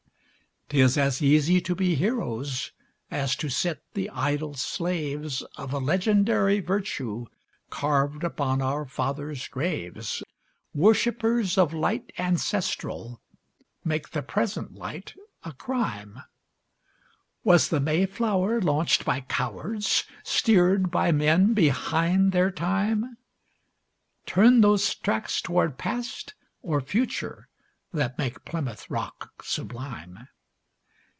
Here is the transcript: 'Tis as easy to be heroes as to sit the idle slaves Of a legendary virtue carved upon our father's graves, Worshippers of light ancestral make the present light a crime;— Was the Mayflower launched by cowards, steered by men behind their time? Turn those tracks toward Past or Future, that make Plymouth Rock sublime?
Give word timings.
'Tis 0.73 0.97
as 0.97 1.21
easy 1.21 1.59
to 1.59 1.75
be 1.75 1.95
heroes 1.95 2.71
as 3.09 3.35
to 3.35 3.49
sit 3.49 3.83
the 3.93 4.09
idle 4.11 4.53
slaves 4.53 5.41
Of 5.57 5.73
a 5.73 5.79
legendary 5.79 6.61
virtue 6.61 7.25
carved 7.69 8.23
upon 8.23 8.61
our 8.61 8.85
father's 8.85 9.49
graves, 9.49 10.23
Worshippers 10.73 11.57
of 11.57 11.73
light 11.73 12.13
ancestral 12.17 13.19
make 13.83 14.11
the 14.11 14.21
present 14.23 14.73
light 14.73 15.13
a 15.43 15.51
crime;— 15.51 16.23
Was 17.43 17.67
the 17.67 17.81
Mayflower 17.81 18.61
launched 18.61 19.03
by 19.03 19.19
cowards, 19.19 20.05
steered 20.23 20.89
by 20.89 21.11
men 21.11 21.53
behind 21.53 22.31
their 22.31 22.49
time? 22.49 23.17
Turn 24.25 24.61
those 24.61 24.95
tracks 24.95 25.41
toward 25.41 25.77
Past 25.77 26.33
or 26.61 26.79
Future, 26.79 27.49
that 27.91 28.17
make 28.17 28.45
Plymouth 28.45 28.89
Rock 28.89 29.31
sublime? 29.43 30.29